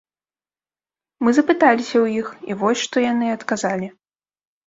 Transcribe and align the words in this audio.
Мы 1.25 1.29
запыталіся 1.39 1.93
ў 2.03 2.07
іх, 2.23 2.27
і 2.51 2.57
вось 2.61 2.81
што 2.87 2.97
яны 3.11 3.25
адказалі. 3.37 3.87